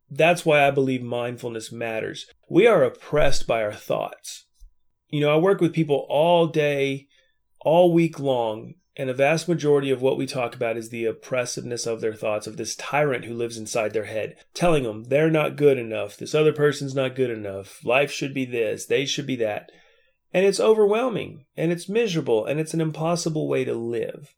that's 0.10 0.46
why 0.46 0.68
I 0.68 0.72
believe 0.72 1.02
mindfulness 1.02 1.72
matters. 1.72 2.26
We 2.50 2.68
are 2.68 2.84
oppressed 2.84 3.48
by 3.48 3.64
our 3.64 3.74
thoughts. 3.74 4.46
You 5.10 5.22
know, 5.22 5.34
I 5.34 5.38
work 5.38 5.62
with 5.62 5.74
people 5.74 6.06
all 6.10 6.48
day, 6.48 7.08
all 7.62 7.94
week 7.94 8.20
long, 8.20 8.76
and 9.02 9.10
a 9.10 9.16
vast 9.16 9.48
majority 9.48 9.90
of 9.90 10.04
what 10.04 10.16
we 10.16 10.28
talk 10.28 10.54
about 10.54 10.78
is 10.78 10.90
the 10.90 11.06
oppressiveness 11.06 11.88
of 11.88 12.02
their 12.02 12.14
thoughts, 12.14 12.46
of 12.46 12.58
this 12.58 12.76
tyrant 12.76 13.26
who 13.26 13.34
lives 13.34 13.58
inside 13.58 13.94
their 13.94 14.06
head, 14.06 14.36
telling 14.54 14.84
them 14.84 15.06
they're 15.06 15.32
not 15.32 15.56
good 15.56 15.80
enough, 15.80 16.16
this 16.18 16.36
other 16.36 16.54
person's 16.54 16.94
not 16.94 17.16
good 17.16 17.32
enough, 17.32 17.84
life 17.84 18.12
should 18.12 18.32
be 18.32 18.46
this, 18.46 18.86
they 18.86 19.08
should 19.08 19.26
be 19.26 19.36
that. 19.38 19.72
And 20.32 20.46
it's 20.46 20.60
overwhelming, 20.60 21.46
and 21.58 21.72
it's 21.72 21.90
miserable, 21.90 22.46
and 22.46 22.60
it's 22.60 22.76
an 22.76 22.80
impossible 22.80 23.48
way 23.48 23.66
to 23.66 23.74
live. 23.74 24.36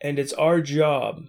And 0.00 0.18
it's 0.18 0.32
our 0.32 0.62
job 0.62 1.26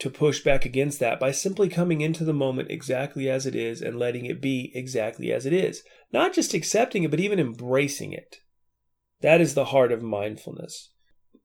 to 0.00 0.10
push 0.10 0.44
back 0.44 0.66
against 0.66 1.00
that 1.00 1.18
by 1.18 1.30
simply 1.30 1.70
coming 1.70 2.02
into 2.02 2.24
the 2.24 2.34
moment 2.34 2.70
exactly 2.70 3.30
as 3.30 3.46
it 3.46 3.54
is 3.54 3.80
and 3.80 3.98
letting 3.98 4.26
it 4.26 4.42
be 4.42 4.72
exactly 4.74 5.32
as 5.32 5.46
it 5.46 5.54
is. 5.54 5.82
Not 6.12 6.34
just 6.34 6.52
accepting 6.52 7.02
it, 7.02 7.10
but 7.10 7.20
even 7.20 7.38
embracing 7.38 8.12
it. 8.12 8.40
That 9.22 9.40
is 9.40 9.54
the 9.54 9.66
heart 9.66 9.90
of 9.90 10.02
mindfulness. 10.02 10.90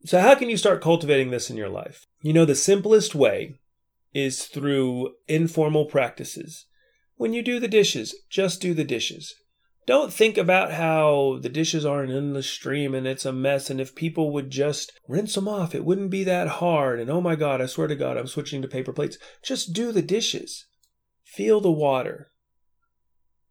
So, 0.05 0.19
how 0.19 0.35
can 0.35 0.51
you 0.51 0.57
start 0.57 0.83
cultivating 0.83 1.31
this 1.31 1.49
in 1.49 1.57
your 1.57 1.69
life? 1.69 2.05
You 2.21 2.31
know, 2.31 2.45
the 2.45 2.53
simplest 2.53 3.15
way 3.15 3.55
is 4.13 4.45
through 4.45 5.15
informal 5.27 5.85
practices. 5.85 6.67
When 7.15 7.33
you 7.33 7.41
do 7.41 7.59
the 7.59 7.67
dishes, 7.67 8.13
just 8.29 8.61
do 8.61 8.75
the 8.75 8.83
dishes. 8.83 9.33
Don't 9.87 10.13
think 10.13 10.37
about 10.37 10.73
how 10.73 11.39
the 11.41 11.49
dishes 11.49 11.87
are 11.87 12.03
an 12.03 12.11
endless 12.11 12.47
stream 12.47 12.93
and 12.93 13.07
it's 13.07 13.25
a 13.25 13.33
mess, 13.33 13.71
and 13.71 13.81
if 13.81 13.95
people 13.95 14.31
would 14.31 14.51
just 14.51 14.91
rinse 15.07 15.33
them 15.33 15.47
off, 15.47 15.73
it 15.73 15.85
wouldn't 15.85 16.11
be 16.11 16.23
that 16.23 16.47
hard. 16.47 16.99
And 16.99 17.09
oh 17.09 17.21
my 17.21 17.35
God, 17.35 17.59
I 17.59 17.65
swear 17.65 17.87
to 17.87 17.95
God, 17.95 18.15
I'm 18.15 18.27
switching 18.27 18.61
to 18.61 18.67
paper 18.67 18.93
plates. 18.93 19.17
Just 19.43 19.73
do 19.73 19.91
the 19.91 20.03
dishes. 20.03 20.67
Feel 21.23 21.61
the 21.61 21.71
water. 21.71 22.31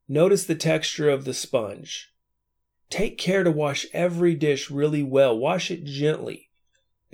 Notice 0.08 0.44
the 0.44 0.54
texture 0.54 1.10
of 1.10 1.24
the 1.24 1.34
sponge. 1.34 2.12
Take 2.90 3.18
care 3.18 3.42
to 3.42 3.50
wash 3.50 3.86
every 3.92 4.36
dish 4.36 4.70
really 4.70 5.02
well. 5.02 5.36
Wash 5.36 5.72
it 5.72 5.84
gently. 5.84 6.43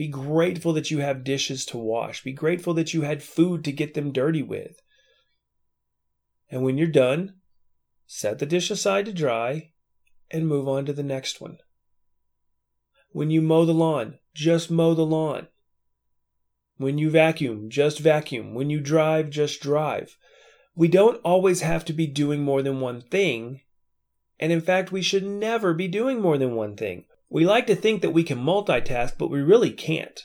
Be 0.00 0.09
grateful 0.09 0.73
that 0.73 0.90
you 0.90 1.00
have 1.00 1.25
dishes 1.25 1.66
to 1.66 1.76
wash. 1.76 2.25
Be 2.25 2.33
grateful 2.33 2.73
that 2.73 2.95
you 2.95 3.02
had 3.02 3.23
food 3.23 3.62
to 3.64 3.71
get 3.71 3.92
them 3.92 4.12
dirty 4.12 4.42
with. 4.42 4.80
And 6.49 6.62
when 6.62 6.78
you're 6.78 6.87
done, 6.87 7.35
set 8.07 8.38
the 8.38 8.47
dish 8.47 8.71
aside 8.71 9.04
to 9.04 9.12
dry 9.12 9.73
and 10.30 10.49
move 10.49 10.66
on 10.66 10.87
to 10.87 10.95
the 10.95 11.02
next 11.02 11.42
one. 11.42 11.59
When 13.11 13.30
you 13.30 13.42
mow 13.42 13.66
the 13.66 13.75
lawn, 13.75 14.19
just 14.33 14.71
mow 14.71 14.95
the 14.95 15.04
lawn. 15.04 15.49
When 16.78 16.97
you 16.97 17.11
vacuum, 17.11 17.69
just 17.69 17.99
vacuum. 17.99 18.54
When 18.54 18.71
you 18.71 18.80
drive, 18.80 19.28
just 19.28 19.61
drive. 19.61 20.16
We 20.75 20.88
don't 20.88 21.21
always 21.25 21.61
have 21.61 21.85
to 21.85 21.92
be 21.92 22.07
doing 22.07 22.42
more 22.42 22.62
than 22.62 22.80
one 22.80 23.02
thing. 23.02 23.61
And 24.38 24.50
in 24.50 24.62
fact, 24.62 24.92
we 24.92 25.02
should 25.02 25.26
never 25.26 25.75
be 25.75 25.88
doing 25.88 26.23
more 26.23 26.38
than 26.38 26.54
one 26.54 26.75
thing. 26.75 27.04
We 27.30 27.46
like 27.46 27.66
to 27.68 27.76
think 27.76 28.02
that 28.02 28.10
we 28.10 28.25
can 28.25 28.38
multitask, 28.38 29.16
but 29.16 29.30
we 29.30 29.40
really 29.40 29.70
can't. 29.70 30.20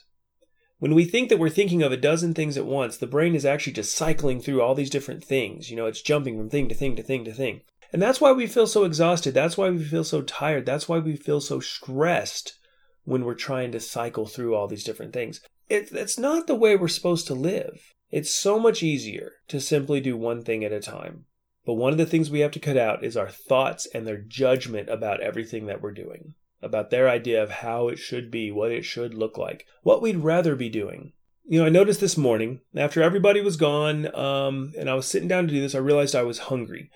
When 0.79 0.95
we 0.95 1.05
think 1.05 1.29
that 1.29 1.37
we're 1.37 1.49
thinking 1.49 1.83
of 1.83 1.91
a 1.91 1.97
dozen 1.97 2.33
things 2.33 2.57
at 2.57 2.65
once, 2.65 2.97
the 2.97 3.07
brain 3.07 3.35
is 3.35 3.45
actually 3.45 3.73
just 3.73 3.95
cycling 3.95 4.41
through 4.41 4.61
all 4.61 4.75
these 4.75 4.89
different 4.89 5.23
things. 5.23 5.69
You 5.69 5.77
know, 5.77 5.85
it's 5.85 6.01
jumping 6.01 6.35
from 6.35 6.49
thing 6.49 6.67
to 6.67 6.75
thing 6.75 6.95
to 6.95 7.03
thing 7.03 7.23
to 7.25 7.31
thing. 7.31 7.61
And 7.93 8.01
that's 8.01 8.19
why 8.19 8.31
we 8.31 8.47
feel 8.47 8.67
so 8.67 8.83
exhausted. 8.83 9.35
That's 9.35 9.55
why 9.55 9.69
we 9.69 9.83
feel 9.83 10.03
so 10.03 10.23
tired. 10.23 10.65
That's 10.65 10.89
why 10.89 10.97
we 10.97 11.15
feel 11.15 11.39
so 11.39 11.59
stressed 11.59 12.57
when 13.03 13.23
we're 13.23 13.35
trying 13.35 13.71
to 13.71 13.79
cycle 13.79 14.25
through 14.25 14.55
all 14.55 14.67
these 14.67 14.83
different 14.83 15.13
things. 15.13 15.39
It, 15.69 15.91
it's 15.91 16.17
not 16.17 16.47
the 16.47 16.55
way 16.55 16.75
we're 16.75 16.87
supposed 16.87 17.27
to 17.27 17.35
live. 17.35 17.93
It's 18.11 18.33
so 18.33 18.59
much 18.59 18.83
easier 18.83 19.33
to 19.47 19.61
simply 19.61 20.01
do 20.01 20.17
one 20.17 20.43
thing 20.43 20.63
at 20.63 20.71
a 20.71 20.79
time. 20.79 21.25
But 21.65 21.73
one 21.75 21.91
of 21.91 21.97
the 21.97 22.05
things 22.05 22.29
we 22.29 22.41
have 22.41 22.51
to 22.51 22.59
cut 22.59 22.77
out 22.77 23.03
is 23.03 23.15
our 23.15 23.29
thoughts 23.29 23.87
and 23.93 24.05
their 24.05 24.17
judgment 24.17 24.89
about 24.89 25.21
everything 25.21 25.67
that 25.67 25.81
we're 25.81 25.93
doing, 25.93 26.33
about 26.65 26.89
their 26.89 27.07
idea 27.07 27.41
of 27.41 27.49
how 27.49 27.87
it 27.87 27.97
should 27.97 28.31
be, 28.31 28.51
what 28.51 28.71
it 28.71 28.83
should 28.83 29.13
look 29.13 29.37
like, 29.37 29.65
what 29.83 30.01
we'd 30.01 30.17
rather 30.17 30.55
be 30.55 30.69
doing. 30.69 31.13
You 31.47 31.59
know, 31.59 31.65
I 31.67 31.69
noticed 31.69 32.01
this 32.01 32.17
morning, 32.17 32.61
after 32.75 33.03
everybody 33.03 33.39
was 33.39 33.55
gone, 33.55 34.13
um, 34.15 34.73
and 34.77 34.89
I 34.89 34.95
was 34.95 35.05
sitting 35.05 35.27
down 35.27 35.47
to 35.47 35.53
do 35.53 35.61
this, 35.61 35.75
I 35.75 35.79
realized 35.79 36.15
I 36.15 36.23
was 36.23 36.39
hungry. 36.39 36.89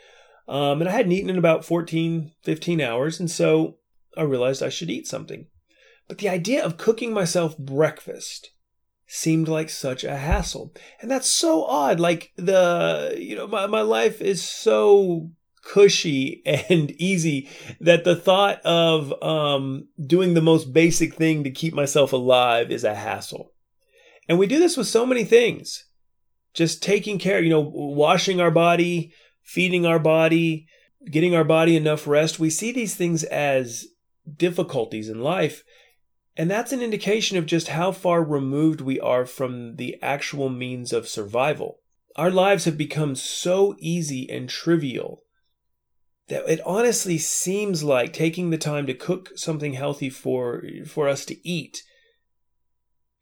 Um, 0.47 0.81
and 0.81 0.89
I 0.89 0.93
hadn't 0.93 1.11
eaten 1.11 1.29
in 1.29 1.37
about 1.37 1.63
14, 1.63 2.31
15 2.41 2.81
hours, 2.81 3.19
and 3.19 3.29
so 3.29 3.77
I 4.17 4.23
realized 4.23 4.63
I 4.63 4.69
should 4.69 4.89
eat 4.89 5.07
something. 5.07 5.45
But 6.07 6.17
the 6.17 6.29
idea 6.29 6.65
of 6.65 6.77
cooking 6.77 7.13
myself 7.13 7.55
breakfast 7.57 8.51
seemed 9.05 9.47
like 9.47 9.69
such 9.69 10.03
a 10.03 10.17
hassle. 10.17 10.73
And 11.01 11.09
that's 11.09 11.29
so 11.29 11.63
odd. 11.65 11.99
Like 11.99 12.31
the, 12.35 13.15
you 13.17 13.35
know, 13.35 13.47
my, 13.47 13.67
my 13.67 13.81
life 13.81 14.21
is 14.21 14.41
so 14.43 15.29
cushy 15.63 16.41
and 16.45 16.91
easy 16.97 17.49
that 17.79 18.03
the 18.03 18.15
thought 18.15 18.61
of 18.61 19.13
um, 19.23 19.87
doing 20.05 20.33
the 20.33 20.41
most 20.41 20.73
basic 20.73 21.15
thing 21.15 21.43
to 21.43 21.51
keep 21.51 21.73
myself 21.73 22.13
alive 22.13 22.71
is 22.71 22.83
a 22.83 22.95
hassle. 22.95 23.51
And 24.27 24.37
we 24.37 24.47
do 24.47 24.59
this 24.59 24.77
with 24.77 24.87
so 24.87 25.05
many 25.05 25.23
things. 25.23 25.85
Just 26.53 26.83
taking 26.83 27.19
care, 27.19 27.41
you 27.41 27.49
know, 27.49 27.61
washing 27.61 28.41
our 28.41 28.51
body, 28.51 29.13
feeding 29.43 29.85
our 29.85 29.99
body, 29.99 30.67
getting 31.09 31.35
our 31.35 31.43
body 31.43 31.75
enough 31.75 32.07
rest. 32.07 32.39
We 32.39 32.49
see 32.49 32.71
these 32.71 32.95
things 32.95 33.23
as 33.23 33.85
difficulties 34.37 35.09
in 35.09 35.21
life 35.21 35.63
and 36.39 36.49
that's 36.49 36.71
an 36.71 36.81
indication 36.81 37.37
of 37.37 37.45
just 37.45 37.67
how 37.67 37.91
far 37.91 38.23
removed 38.23 38.79
we 38.79 38.97
are 38.97 39.25
from 39.25 39.75
the 39.75 39.97
actual 40.01 40.47
means 40.47 40.93
of 40.93 41.05
survival. 41.05 41.81
Our 42.15 42.31
lives 42.31 42.63
have 42.63 42.77
become 42.77 43.15
so 43.15 43.75
easy 43.77 44.25
and 44.29 44.47
trivial 44.47 45.23
that 46.29 46.47
it 46.47 46.61
honestly 46.65 47.17
seems 47.17 47.83
like 47.83 48.13
taking 48.13 48.49
the 48.49 48.57
time 48.57 48.85
to 48.87 48.93
cook 48.93 49.31
something 49.35 49.73
healthy 49.73 50.09
for 50.09 50.63
for 50.87 51.07
us 51.07 51.25
to 51.25 51.47
eat 51.47 51.83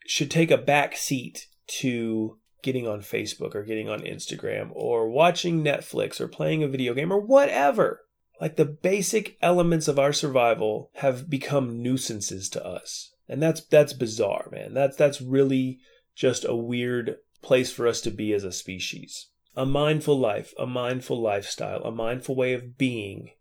should 0.06 0.32
take 0.32 0.52
a 0.52 0.58
back 0.58 0.96
seat 0.96 1.48
to 1.68 2.38
getting 2.64 2.88
on 2.88 3.00
Facebook 3.00 3.56
or 3.56 3.64
getting 3.64 3.90
on 3.90 4.00
Instagram 4.02 4.70
or 4.72 5.10
watching 5.10 5.64
Netflix 5.64 6.20
or 6.20 6.28
playing 6.28 6.64
a 6.64 6.68
video 6.68 6.94
game 6.94 7.12
or 7.12 7.20
whatever. 7.20 8.02
Like 8.40 8.56
the 8.56 8.66
basic 8.66 9.38
elements 9.42 9.88
of 9.88 9.98
our 9.98 10.14
survival 10.14 10.92
have 10.96 11.30
become 11.30 11.82
nuisances 11.82 12.50
to 12.50 12.66
us. 12.66 13.14
And 13.28 13.42
that's 13.42 13.66
that's 13.66 13.94
bizarre, 13.94 14.50
man. 14.52 14.74
That's 14.74 14.96
that's 14.96 15.22
really 15.22 15.80
just 16.16 16.46
a 16.46 16.56
weird 16.56 17.18
place 17.42 17.72
for 17.72 17.88
us 17.88 18.02
to 18.02 18.12
be 18.12 18.34
as 18.34 18.44
a 18.44 18.52
species. 18.52 19.28
A 19.58 19.66
mindful 19.66 20.20
life, 20.20 20.54
a 20.60 20.68
mindful 20.68 21.20
lifestyle, 21.20 21.82
a 21.84 21.92
mindful 21.92 22.36
way 22.36 22.54
of 22.54 22.78
being 22.78 23.32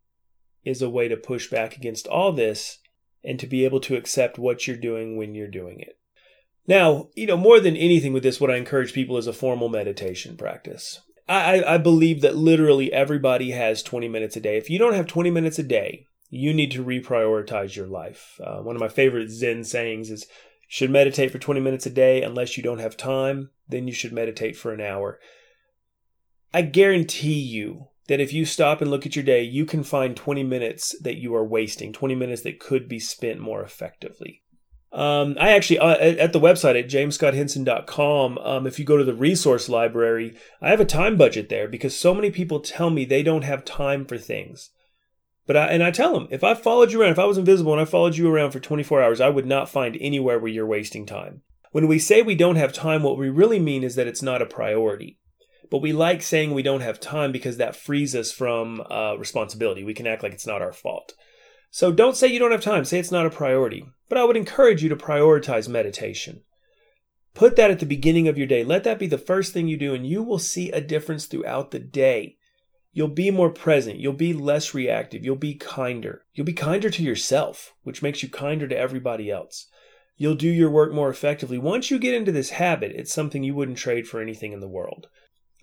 is 0.65 0.81
a 0.81 0.89
way 0.89 1.09
to 1.09 1.17
push 1.17 1.51
back 1.51 1.77
against 1.77 2.07
all 2.07 2.33
this 2.33 2.79
and 3.23 3.39
to 3.39 3.47
be 3.47 3.67
able 3.67 3.81
to 3.81 3.97
accept 3.97 4.39
what 4.39 4.67
you're 4.67 4.79
doing 4.79 5.19
when 5.19 5.35
you're 5.35 5.47
doing 5.47 5.79
it. 5.79 5.99
Now, 6.67 7.11
you 7.15 7.27
know, 7.27 7.37
more 7.37 7.61
than 7.61 7.77
anything 7.77 8.15
with 8.15 8.23
this, 8.23 8.41
what 8.41 8.51
I 8.51 8.57
encourage 8.57 8.95
people 8.95 9.19
is 9.19 9.27
a 9.27 9.33
formal 9.35 9.69
meditation 9.69 10.39
practice. 10.39 11.03
I, 11.29 11.63
I 11.63 11.77
believe 11.77 12.23
that 12.23 12.35
literally 12.35 12.91
everybody 12.95 13.51
has 13.51 13.83
20 13.83 14.09
minutes 14.09 14.37
a 14.37 14.41
day. 14.41 14.57
If 14.57 14.71
you 14.71 14.79
don't 14.79 14.95
have 14.95 15.07
20 15.07 15.31
minutes 15.31 15.59
a 15.59 15.65
day, 15.65 16.07
you 16.31 16.55
need 16.55 16.71
to 16.71 16.83
reprioritize 16.83 17.77
your 17.77 17.89
life. 17.89 18.41
Uh, 18.43 18.63
one 18.63 18.75
of 18.75 18.81
my 18.81 18.89
favorite 18.89 19.29
Zen 19.29 19.65
sayings 19.65 20.11
is 20.11 20.27
should 20.67 20.91
meditate 20.91 21.31
for 21.31 21.39
20 21.39 21.61
minutes 21.61 21.85
a 21.85 21.91
day 21.91 22.23
unless 22.23 22.57
you 22.57 22.63
don't 22.63 22.79
have 22.79 22.97
time, 22.97 23.51
then 23.69 23.87
you 23.87 23.93
should 23.93 24.15
meditate 24.15 24.57
for 24.57 24.73
an 24.73 24.81
hour. 24.81 25.21
I 26.57 26.63
guarantee 26.63 27.39
you 27.39 27.89
that 28.09 28.19
if 28.19 28.33
you 28.33 28.47
stop 28.47 28.81
and 28.81 28.91
look 28.91 29.05
at 29.05 29.15
your 29.15 29.27
day, 29.27 29.43
you 29.43 29.67
can 29.67 29.83
find 29.83 30.17
20 30.17 30.43
minutes 30.43 30.99
that 31.03 31.19
you 31.19 31.35
are 31.35 31.45
wasting, 31.45 31.93
20 31.93 32.15
minutes 32.15 32.41
that 32.45 32.61
could 32.61 32.89
be 32.89 32.99
spent 32.99 33.41
more 33.41 33.63
effectively. 33.63 34.43
Um, 34.91 35.37
I 35.39 35.51
actually, 35.51 35.81
uh, 35.81 35.97
at 35.99 36.33
the 36.33 36.41
website 36.41 36.79
at 36.79 36.89
jamesscotthenson.com, 36.89 38.39
um, 38.39 38.67
if 38.67 38.79
you 38.79 38.87
go 38.87 38.97
to 38.97 39.05
the 39.05 39.13
resource 39.13 39.69
library, 39.69 40.35
I 40.63 40.71
have 40.71 40.81
a 40.81 40.87
time 40.87 41.19
budget 41.19 41.51
there 41.51 41.69
because 41.69 41.95
so 41.95 42.15
many 42.15 42.31
people 42.31 42.61
tell 42.61 42.89
me 42.89 43.05
they 43.05 43.23
don't 43.23 43.45
have 43.45 43.63
time 43.67 44.07
for 44.07 44.17
things. 44.17 44.71
But 45.47 45.59
I, 45.59 45.67
and 45.67 45.83
I 45.83 45.91
tell 45.91 46.15
them, 46.15 46.27
if 46.31 46.43
I 46.43 46.55
followed 46.55 46.91
you 46.91 47.03
around, 47.03 47.13
if 47.13 47.19
I 47.19 47.27
was 47.27 47.37
invisible 47.37 47.73
and 47.73 47.83
I 47.83 47.85
followed 47.85 48.17
you 48.17 48.33
around 48.33 48.53
for 48.53 48.61
24 48.61 49.03
hours, 49.03 49.21
I 49.21 49.29
would 49.29 49.45
not 49.45 49.69
find 49.69 49.95
anywhere 50.01 50.39
where 50.39 50.51
you're 50.51 50.67
wasting 50.67 51.05
time. 51.05 51.43
When 51.73 51.87
we 51.87 51.99
say 51.99 52.23
we 52.23 52.35
don't 52.35 52.57
have 52.57 52.73
time, 52.73 53.03
what 53.03 53.19
we 53.19 53.29
really 53.29 53.59
mean 53.59 53.85
is 53.85 53.95
that 53.97 54.07
it's 54.07 54.23
not 54.23 54.41
a 54.41 54.47
priority. 54.47 55.19
But 55.71 55.79
we 55.79 55.93
like 55.93 56.23
saying 56.23 56.53
we 56.53 56.63
don't 56.63 56.81
have 56.81 57.01
time 57.01 57.33
because 57.33 57.57
that 57.57 57.77
frees 57.77 58.15
us 58.15 58.33
from 58.33 58.83
uh, 58.91 59.17
responsibility. 59.19 59.85
We 59.85 59.95
can 59.95 60.07
act 60.07 60.23
like 60.23 60.33
it's 60.33 60.47
not 60.47 60.63
our 60.63 60.73
fault. 60.73 61.15
So 61.71 61.93
don't 61.93 62.17
say 62.17 62.29
you 62.29 62.39
don't 62.39 62.53
have 62.53 62.63
time, 62.63 62.85
say 62.85 62.99
it's 62.99 63.13
not 63.13 63.27
a 63.27 63.31
priority. 63.31 63.85
But 64.09 64.19
I 64.19 64.25
would 64.25 64.37
encourage 64.37 64.83
you 64.83 64.89
to 64.89 64.97
prioritize 64.97 65.69
meditation. 65.69 66.43
Put 67.35 67.57
that 67.57 67.71
at 67.71 67.81
the 67.81 67.87
beginning 67.87 68.29
of 68.29 68.39
your 68.39 68.47
day. 68.47 68.65
Let 68.65 68.85
that 68.85 68.99
be 68.99 69.07
the 69.07 69.19
first 69.19 69.53
thing 69.53 69.69
you 69.69 69.77
do, 69.77 69.93
and 69.93 70.07
you 70.07 70.23
will 70.23 70.39
see 70.39 70.71
a 70.71 70.81
difference 70.81 71.27
throughout 71.27 71.71
the 71.71 71.79
day. 71.79 72.37
You'll 72.93 73.09
be 73.09 73.31
more 73.31 73.51
present. 73.51 73.99
You'll 73.99 74.15
be 74.15 74.33
less 74.33 74.73
reactive. 74.73 75.23
You'll 75.23 75.37
be 75.37 75.55
kinder. 75.55 76.23
You'll 76.33 76.47
be 76.47 76.55
kinder 76.55 76.89
to 76.89 77.03
yourself, 77.03 77.75
which 77.83 78.03
makes 78.03 78.23
you 78.23 78.31
kinder 78.31 78.67
to 78.67 78.79
everybody 78.79 79.31
else. 79.31 79.67
You'll 80.17 80.35
do 80.35 80.49
your 80.49 80.71
work 80.71 80.95
more 80.95 81.11
effectively. 81.11 81.59
Once 81.59 81.91
you 81.91 81.99
get 81.99 82.15
into 82.15 82.33
this 82.33 82.51
habit, 82.51 82.93
it's 82.95 83.13
something 83.13 83.43
you 83.43 83.55
wouldn't 83.55 83.77
trade 83.77 84.09
for 84.09 84.23
anything 84.23 84.53
in 84.53 84.61
the 84.61 84.69
world. 84.69 85.09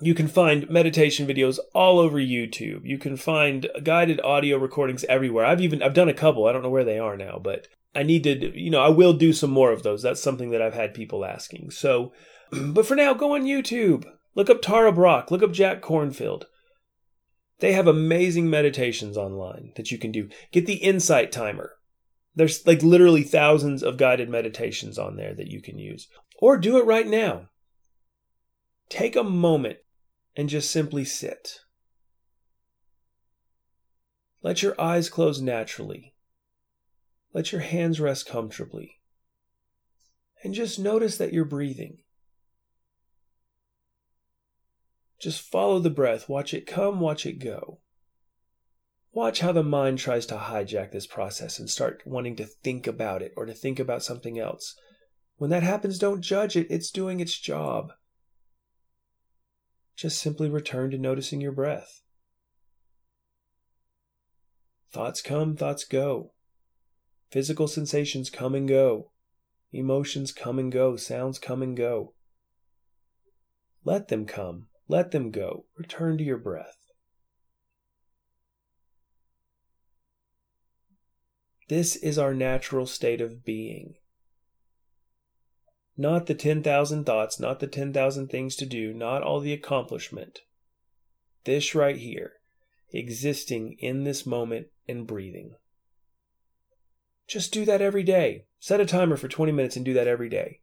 You 0.06 0.14
can 0.14 0.28
find 0.28 0.70
meditation 0.70 1.28
videos 1.28 1.60
all 1.74 2.00
over 2.00 2.18
YouTube. 2.18 2.82
You 2.84 2.98
can 2.98 3.16
find 3.16 3.70
guided 3.84 4.20
audio 4.22 4.58
recordings 4.58 5.04
everywhere. 5.06 5.46
I've 5.46 5.62
even 5.62 5.82
I've 5.82 5.94
done 5.94 6.10
a 6.10 6.14
couple. 6.14 6.46
I 6.46 6.52
don't 6.52 6.62
know 6.62 6.70
where 6.70 6.84
they 6.84 7.00
are 7.00 7.16
now, 7.16 7.40
but 7.42 7.68
I 7.96 8.04
need 8.04 8.24
to, 8.24 8.60
you 8.60 8.70
know, 8.70 8.82
I 8.82 8.90
will 8.90 9.14
do 9.14 9.34
some 9.34 9.52
more 9.52 9.72
of 9.72 9.84
those. 9.84 10.02
That's 10.02 10.22
something 10.22 10.50
that 10.52 10.62
I've 10.62 10.74
had 10.74 10.94
people 10.94 11.24
asking. 11.24 11.72
So, 11.72 12.12
but 12.52 12.86
for 12.86 12.96
now, 12.96 13.14
go 13.14 13.36
on 13.36 13.44
YouTube. 13.44 14.06
Look 14.36 14.50
up 14.50 14.62
Tara 14.62 14.92
Brach, 14.92 15.30
Look 15.30 15.44
up 15.44 15.52
Jack 15.52 15.82
Kornfield. 15.82 16.46
They 17.60 17.74
have 17.74 17.88
amazing 17.88 18.50
meditations 18.50 19.16
online 19.16 19.72
that 19.76 19.92
you 19.92 19.98
can 19.98 20.12
do. 20.12 20.28
Get 20.52 20.66
the 20.66 20.76
insight 20.76 21.32
timer. 21.32 21.74
There's 22.36 22.66
like 22.66 22.82
literally 22.82 23.24
thousands 23.24 23.84
of 23.84 23.98
guided 23.98 24.28
meditations 24.28 24.98
on 24.98 25.16
there 25.16 25.36
that 25.36 25.48
you 25.48 25.62
can 25.62 25.78
use. 25.78 26.08
Or 26.40 26.58
do 26.58 26.78
it 26.78 26.86
right 26.86 27.08
now. 27.08 27.50
Take 28.90 29.16
a 29.16 29.24
moment 29.24 29.78
and 30.36 30.50
just 30.50 30.72
simply 30.72 31.06
sit. 31.06 31.60
Let 34.42 34.62
your 34.62 34.80
eyes 34.80 35.10
close 35.10 35.40
naturally. 35.40 36.14
Let 37.34 37.52
your 37.52 37.62
hands 37.62 38.00
rest 38.00 38.28
comfortably. 38.28 39.00
And 40.44 40.54
just 40.54 40.78
notice 40.78 41.18
that 41.18 41.32
you're 41.32 41.46
breathing. 41.46 42.00
Just 45.20 45.42
follow 45.42 45.80
the 45.80 45.90
breath. 45.90 46.28
Watch 46.28 46.54
it 46.54 46.68
come, 46.68 47.00
watch 47.00 47.26
it 47.26 47.40
go. 47.40 47.80
Watch 49.14 49.40
how 49.40 49.52
the 49.52 49.64
mind 49.64 50.00
tries 50.00 50.26
to 50.26 50.36
hijack 50.36 50.92
this 50.92 51.08
process 51.08 51.60
and 51.60 51.70
start 51.70 52.02
wanting 52.06 52.36
to 52.38 52.46
think 52.46 52.88
about 52.88 53.22
it 53.22 53.32
or 53.38 53.46
to 53.46 53.54
think 53.54 53.80
about 53.80 54.04
something 54.04 54.38
else. 54.38 54.76
When 55.38 55.50
that 55.52 55.64
happens, 55.64 55.98
don't 55.98 56.22
judge 56.22 56.58
it. 56.58 56.68
It's 56.70 56.92
doing 56.92 57.20
its 57.20 57.40
job. 57.40 57.94
Just 59.96 60.20
simply 60.20 60.50
return 60.50 60.92
to 60.92 60.98
noticing 60.98 61.42
your 61.42 61.52
breath. 61.52 62.02
Thoughts 64.92 65.22
come, 65.22 65.56
thoughts 65.56 65.86
go. 65.86 66.34
Physical 67.32 67.68
sensations 67.68 68.30
come 68.30 68.54
and 68.54 68.68
go. 68.68 69.12
Emotions 69.72 70.32
come 70.32 70.60
and 70.60 70.72
go. 70.72 70.96
Sounds 70.96 71.40
come 71.40 71.64
and 71.64 71.76
go. 71.76 72.14
Let 73.84 74.08
them 74.08 74.26
come. 74.26 74.68
Let 74.88 75.12
them 75.12 75.32
go. 75.32 75.66
Return 75.76 76.18
to 76.20 76.24
your 76.24 76.38
breath. 76.38 76.78
This 81.70 81.96
is 81.96 82.20
our 82.20 82.34
natural 82.34 82.86
state 82.86 83.22
of 83.22 83.44
being. 83.44 83.96
Not 85.96 86.26
the 86.26 86.34
10,000 86.34 87.06
thoughts, 87.06 87.40
not 87.40 87.60
the 87.60 87.68
10,000 87.68 88.28
things 88.28 88.56
to 88.56 88.66
do, 88.66 88.94
not 88.94 89.22
all 89.22 89.40
the 89.40 89.54
accomplishment. 89.54 90.40
This 91.46 91.76
right 91.76 91.98
here, 91.98 92.34
existing 92.92 93.78
in 93.80 94.04
this 94.04 94.26
moment 94.26 94.68
and 94.88 95.06
breathing. 95.06 95.56
Just 97.28 97.54
do 97.54 97.66
that 97.66 97.82
every 97.82 98.04
day. 98.04 98.46
Set 98.60 98.80
a 98.80 98.86
timer 98.86 99.18
for 99.18 99.28
20 99.28 99.52
minutes 99.52 99.76
and 99.76 99.86
do 99.86 99.94
that 99.94 100.08
every 100.08 100.30
day. 100.30 100.60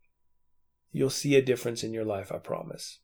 You'll 0.92 1.10
see 1.10 1.36
a 1.36 1.42
difference 1.42 1.84
in 1.84 1.92
your 1.92 2.04
life, 2.04 2.32
I 2.32 2.38
promise. 2.38 2.98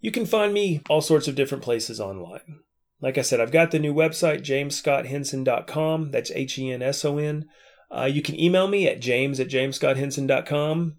You 0.00 0.10
can 0.10 0.26
find 0.26 0.54
me 0.54 0.80
all 0.88 1.00
sorts 1.00 1.28
of 1.28 1.34
different 1.34 1.64
places 1.64 2.00
online. 2.00 2.60
Like 3.00 3.18
I 3.18 3.22
said, 3.22 3.40
I've 3.40 3.52
got 3.52 3.70
the 3.70 3.78
new 3.78 3.92
website, 3.92 4.40
jamesscotthenson.com. 4.40 6.10
That's 6.10 6.30
H 6.32 6.58
E 6.58 6.72
N 6.72 6.82
S 6.82 7.04
O 7.04 7.18
N. 7.18 7.48
Uh, 7.90 8.04
you 8.04 8.22
can 8.22 8.38
email 8.38 8.68
me 8.68 8.86
at 8.86 9.00
james 9.00 9.40
at 9.40 9.48
jamesscotthenson.com. 9.48 10.96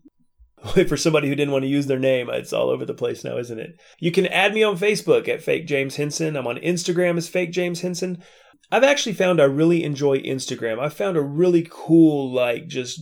For 0.88 0.98
somebody 0.98 1.30
who 1.30 1.36
didn't 1.36 1.54
want 1.54 1.64
to 1.64 1.70
use 1.70 1.88
their 1.88 2.00
name, 2.00 2.30
it's 2.30 2.52
all 2.52 2.70
over 2.70 2.86
the 2.86 2.94
place 2.94 3.24
now, 3.24 3.38
isn't 3.38 3.60
it? 3.60 3.80
You 4.00 4.12
can 4.12 4.28
add 4.28 4.54
me 4.54 4.62
on 4.62 4.78
Facebook 4.78 5.30
at 5.30 5.42
Fake 5.42 5.68
James 5.68 5.96
Henson. 5.96 6.36
I'm 6.36 6.48
on 6.48 6.58
Instagram 6.58 7.18
as 7.18 7.30
Fake 7.30 7.52
James 7.52 7.80
Henson. 7.80 8.22
I've 8.70 8.84
actually 8.84 9.14
found 9.14 9.42
I 9.42 9.46
really 9.46 9.86
enjoy 9.86 10.20
Instagram. 10.20 10.80
I 10.80 10.90
found 10.90 11.16
a 11.16 11.22
really 11.22 11.66
cool, 11.70 12.32
like, 12.34 12.68
just 12.68 13.00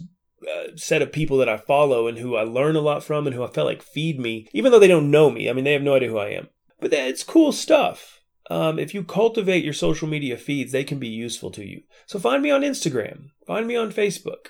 uh, 0.48 0.68
set 0.76 1.02
of 1.02 1.12
people 1.12 1.38
that 1.38 1.50
I 1.50 1.58
follow 1.58 2.08
and 2.08 2.20
who 2.20 2.36
I 2.36 2.44
learn 2.44 2.76
a 2.76 2.82
lot 2.82 3.04
from 3.04 3.26
and 3.26 3.36
who 3.36 3.44
I 3.44 3.48
felt 3.48 3.68
like 3.68 3.82
feed 3.82 4.20
me, 4.20 4.48
even 4.54 4.72
though 4.72 4.80
they 4.80 4.88
don't 4.88 5.10
know 5.10 5.32
me. 5.32 5.50
I 5.50 5.54
mean, 5.54 5.64
they 5.66 5.74
have 5.74 5.82
no 5.82 5.96
idea 5.96 6.10
who 6.10 6.20
I 6.20 6.30
am. 6.30 6.50
But 6.80 6.94
it's 6.94 7.24
cool 7.24 7.52
stuff 7.52 8.17
um, 8.50 8.80
if 8.80 8.94
you 8.94 9.04
cultivate 9.04 9.64
your 9.64 9.74
social 9.74 10.08
media 10.08 10.38
feeds, 10.38 10.72
they 10.72 10.84
can 10.84 11.00
be 11.00 11.08
useful 11.08 11.52
to 11.52 11.66
you. 11.66 11.82
So 12.06 12.20
find 12.20 12.42
me 12.42 12.52
on 12.52 12.62
Instagram, 12.62 13.32
find 13.46 13.68
me 13.68 13.76
on 13.76 13.92
Facebook. 13.92 14.50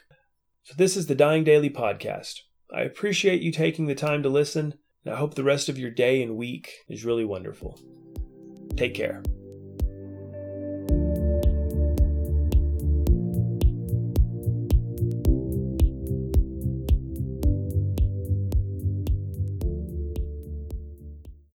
So 0.63 0.75
this 0.77 0.97
is 0.97 1.07
the 1.07 1.15
Dying 1.15 1.43
Daily 1.43 1.69
podcast. 1.69 2.41
I 2.73 2.81
appreciate 2.81 3.41
you 3.41 3.51
taking 3.51 3.87
the 3.87 3.95
time 3.95 4.23
to 4.23 4.29
listen, 4.29 4.75
and 5.05 5.13
I 5.13 5.17
hope 5.17 5.35
the 5.35 5.43
rest 5.43 5.69
of 5.69 5.79
your 5.79 5.91
day 5.91 6.21
and 6.21 6.35
week 6.35 6.73
is 6.89 7.05
really 7.05 7.25
wonderful. 7.25 7.79
Take 8.75 8.93
care. 8.93 9.23